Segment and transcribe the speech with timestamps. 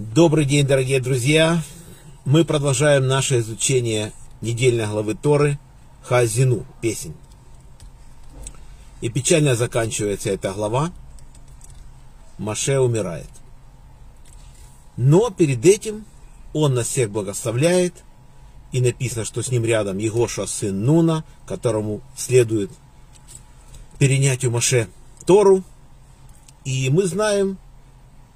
[0.00, 1.62] Добрый день, дорогие друзья!
[2.24, 5.58] Мы продолжаем наше изучение недельной главы Торы
[6.02, 7.12] Хазину, песень.
[9.02, 10.90] И печально заканчивается эта глава.
[12.38, 13.28] Маше умирает.
[14.96, 16.06] Но перед этим
[16.54, 17.92] он нас всех благословляет,
[18.72, 22.70] и написано, что с ним рядом Егоша, сын Нуна, которому следует
[23.98, 24.88] перенять у Маше
[25.26, 25.62] Тору.
[26.64, 27.58] И мы знаем,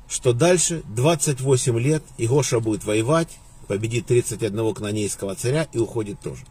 [0.09, 3.39] что дальше 28 лет Игоша будет воевать,
[3.69, 6.45] победит 31 кнанейского царя и уходит тоже.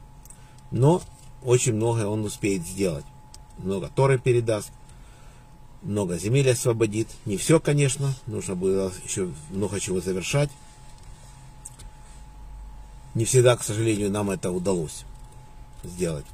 [0.71, 1.01] Но
[1.43, 3.05] очень многое он успеет сделать.
[3.57, 4.71] Много Торы передаст,
[5.83, 7.07] много земель освободит.
[7.25, 10.49] Не все, конечно, нужно было еще много чего завершать.
[13.13, 15.05] Не всегда, к сожалению, нам это удалось
[15.83, 16.25] сделать.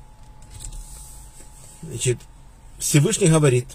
[1.81, 2.19] Значит,
[2.77, 3.67] Всевышний говорит,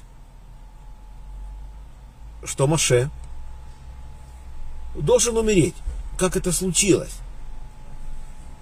[2.44, 3.10] что Маше
[4.94, 5.74] должен умереть.
[6.16, 7.12] Как это случилось?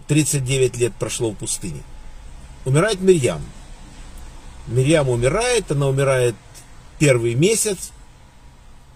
[0.09, 1.83] 39 лет прошло в пустыне.
[2.65, 3.43] Умирает Мирьям.
[4.67, 6.35] Мирьям умирает, она умирает
[6.99, 7.91] первый месяц,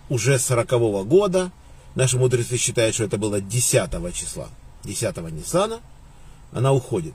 [0.09, 1.51] уже 40 -го года.
[1.95, 4.48] Наши мудрецы считают, что это было 10 числа,
[4.84, 5.81] 10 Ниссана.
[6.53, 7.15] Она уходит.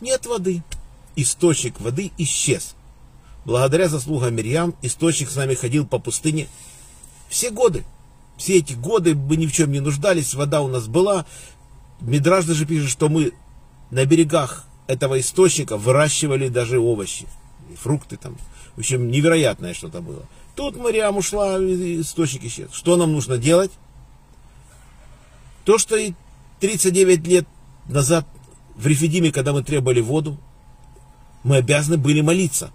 [0.00, 0.62] Нет воды.
[1.14, 2.74] Источник воды исчез.
[3.44, 6.48] Благодаря заслугам Мирьям источник с нами ходил по пустыне
[7.28, 7.84] все годы
[8.36, 11.26] все эти годы мы ни в чем не нуждались, вода у нас была.
[12.00, 13.32] Мидраж даже пишет, что мы
[13.90, 17.26] на берегах этого источника выращивали даже овощи,
[17.76, 18.36] фрукты там.
[18.74, 20.22] В общем, невероятное что-то было.
[20.54, 22.68] Тут Мариам ушла, источник исчез.
[22.72, 23.70] Что нам нужно делать?
[25.64, 26.12] То, что и
[26.60, 27.46] 39 лет
[27.88, 28.26] назад
[28.74, 30.38] в Рефидиме, когда мы требовали воду,
[31.42, 32.70] мы обязаны были молиться.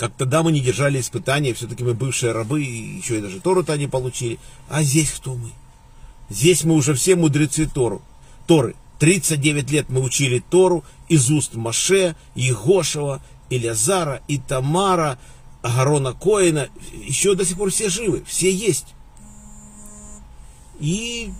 [0.00, 3.76] Как тогда мы не держали испытания, все-таки мы бывшие рабы, и еще и даже Тору-то
[3.76, 4.38] не получили.
[4.70, 5.50] А здесь кто мы?
[6.30, 8.00] Здесь мы уже все мудрецы Тору.
[8.46, 8.76] Торы.
[8.98, 15.18] 39 лет мы учили Тору из уст Маше, Егошева, Илязара, Итамара,
[15.60, 16.70] Агарона Коина.
[16.94, 18.94] Еще до сих пор все живы, все есть.
[20.78, 21.30] И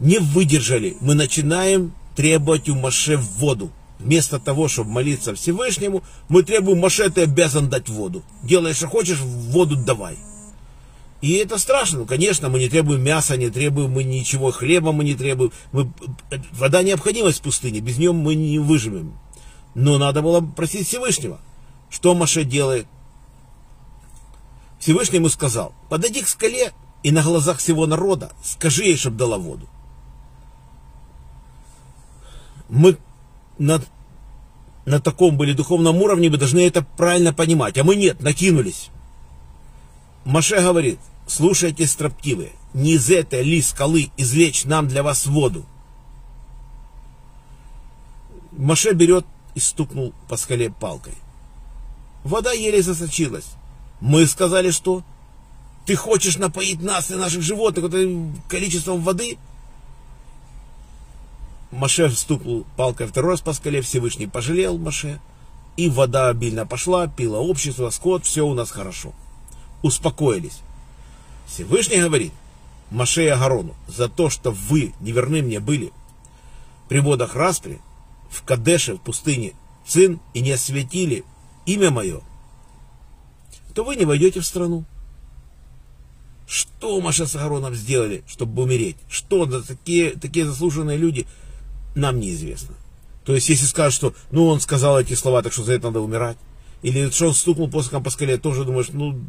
[0.00, 0.96] не выдержали.
[1.02, 3.70] Мы начинаем требовать у Маше воду.
[4.02, 8.24] Вместо того, чтобы молиться Всевышнему, мы требуем, Маше, ты обязан дать воду.
[8.42, 10.18] Делай, что хочешь, воду давай.
[11.20, 12.00] И это страшно.
[12.00, 15.52] Ну, конечно, мы не требуем мяса, не требуем мы ничего, хлеба мы не требуем.
[15.70, 15.92] Мы,
[16.52, 19.16] вода необходимость в пустыне, без нее мы не выживем.
[19.76, 21.40] Но надо было просить Всевышнего.
[21.88, 22.86] Что Маше делает?
[24.80, 26.72] Всевышний ему сказал, подойди к скале
[27.04, 29.68] и на глазах всего народа скажи ей, чтобы дала воду.
[32.68, 32.96] Мы
[33.62, 33.80] на,
[34.84, 37.78] на таком были духовном уровне, мы должны это правильно понимать.
[37.78, 38.90] А мы нет, накинулись.
[40.24, 45.64] Маше говорит, слушайте строптивые, не из этой ли скалы извлечь нам для вас воду.
[48.52, 49.24] Маше берет
[49.54, 51.14] и стукнул по скале палкой.
[52.24, 53.46] Вода еле засочилась.
[54.00, 55.04] Мы сказали, что
[55.86, 57.92] ты хочешь напоить нас и наших животных
[58.48, 59.38] количеством воды–
[61.72, 65.20] Маше стукнул палкой второй раз по скале, Всевышний пожалел Маше,
[65.78, 69.14] и вода обильно пошла, пило общество, скот, все у нас хорошо.
[69.80, 70.60] Успокоились.
[71.46, 72.32] Всевышний говорит,
[72.90, 75.92] Маше и Агарону, за то, что вы неверны мне были
[76.90, 77.80] при водах распри,
[78.30, 79.54] в Кадеше, в пустыне
[79.86, 81.24] Цин, и не осветили
[81.64, 82.20] имя мое,
[83.74, 84.84] то вы не войдете в страну.
[86.46, 88.96] Что Маша с Агароном сделали, чтобы умереть?
[89.08, 91.26] Что такие, такие заслуженные люди–
[91.94, 92.74] нам неизвестно.
[93.24, 96.00] То есть, если скажут, что, ну, он сказал эти слова, так что за это надо
[96.00, 96.36] умирать.
[96.82, 99.20] Или что он стукнул посохом по скале, тоже думаешь, ну,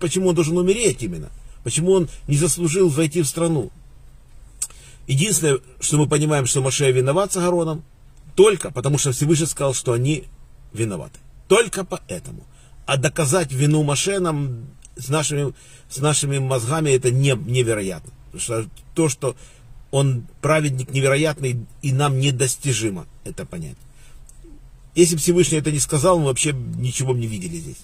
[0.00, 1.30] почему он должен умереть именно?
[1.62, 3.70] Почему он не заслужил войти в страну?
[5.06, 7.84] Единственное, что мы понимаем, что Маше виноват с Агароном,
[8.34, 10.24] только потому что Всевышний сказал, что они
[10.72, 11.18] виноваты.
[11.48, 12.44] Только поэтому.
[12.86, 14.66] А доказать вину Маше нам
[14.96, 15.52] с нашими,
[15.88, 18.12] с нашими мозгами это не, невероятно.
[18.26, 19.36] Потому что то, что
[19.90, 23.76] он праведник невероятный, и нам недостижимо это понять.
[24.94, 27.78] Если Всевышний это не сказал, мы вообще ничего не видели здесь.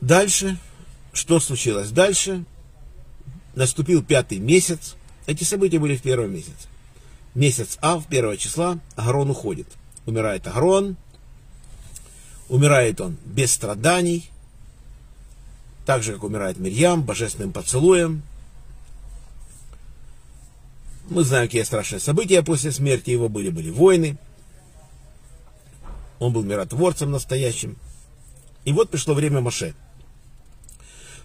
[0.00, 0.58] Дальше,
[1.12, 1.90] что случилось?
[1.90, 2.44] Дальше
[3.54, 4.96] наступил пятый месяц.
[5.26, 6.68] Эти события были в первом месяце.
[7.34, 9.66] Месяц Ав, первого числа, Агарон уходит.
[10.06, 10.96] Умирает Агарон.
[12.48, 14.30] Умирает он без страданий.
[15.86, 18.22] Так же, как умирает Мирьям, божественным поцелуем–
[21.14, 23.50] мы знаем, какие страшные события после смерти его были.
[23.50, 24.18] Были войны.
[26.18, 27.76] Он был миротворцем настоящим.
[28.64, 29.74] И вот пришло время Маше.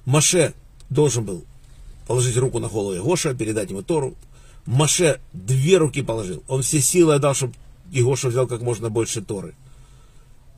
[0.05, 0.53] Маше
[0.89, 1.45] должен был
[2.07, 4.15] положить руку на голову Егоша, передать ему Тору.
[4.65, 6.43] Маше две руки положил.
[6.47, 7.53] Он все силы отдал, чтобы
[7.91, 9.55] Егоша взял как можно больше Торы.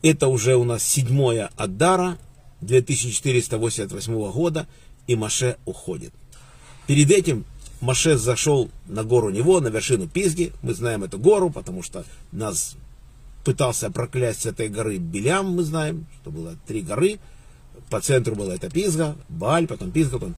[0.02, 2.18] Это уже у нас седьмое Адара
[2.62, 4.68] 2488 года,
[5.08, 6.14] и Маше уходит.
[6.88, 7.46] Перед этим
[7.82, 10.54] Маше зашел на гору Него, на вершину Пизги.
[10.62, 12.76] Мы знаем эту гору, потому что нас
[13.44, 17.20] пытался проклясть с этой горы Белям, мы знаем, что было три горы.
[17.90, 20.30] По центру была эта Пизга, Баль, потом Пизга, потом